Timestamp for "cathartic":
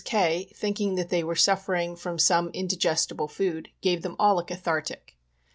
4.43-5.15